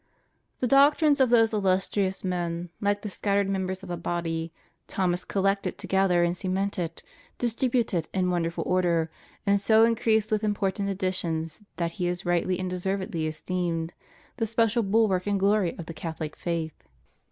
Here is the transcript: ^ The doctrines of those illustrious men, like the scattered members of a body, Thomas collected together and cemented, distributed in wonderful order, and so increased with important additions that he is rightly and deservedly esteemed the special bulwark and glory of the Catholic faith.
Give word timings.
^ 0.57 0.59
The 0.61 0.65
doctrines 0.67 1.21
of 1.21 1.29
those 1.29 1.53
illustrious 1.53 2.23
men, 2.23 2.69
like 2.81 3.03
the 3.03 3.07
scattered 3.09 3.47
members 3.47 3.83
of 3.83 3.91
a 3.91 3.97
body, 3.97 4.51
Thomas 4.87 5.23
collected 5.23 5.77
together 5.77 6.23
and 6.23 6.35
cemented, 6.35 7.03
distributed 7.37 8.09
in 8.11 8.31
wonderful 8.31 8.63
order, 8.65 9.11
and 9.45 9.59
so 9.59 9.83
increased 9.85 10.31
with 10.31 10.43
important 10.43 10.89
additions 10.89 11.61
that 11.75 11.91
he 12.01 12.07
is 12.07 12.25
rightly 12.25 12.57
and 12.57 12.67
deservedly 12.67 13.27
esteemed 13.27 13.93
the 14.37 14.47
special 14.47 14.81
bulwark 14.81 15.27
and 15.27 15.39
glory 15.39 15.77
of 15.77 15.85
the 15.85 15.93
Catholic 15.93 16.35
faith. 16.35 16.83